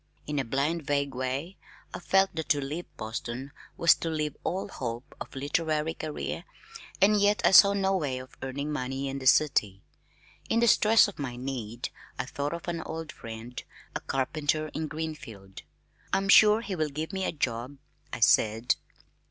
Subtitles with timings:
[0.25, 1.57] In a blind vague way
[1.93, 6.43] I felt that to leave Boston was to leave all hope of a literary career
[6.99, 9.83] and yet I saw no way of earning money in the city.
[10.49, 13.61] In the stress of my need I thought of an old friend,
[13.95, 15.61] a carpenter in Greenfield.
[16.11, 17.77] "I'm sure he will give me a job,"
[18.11, 18.77] I said.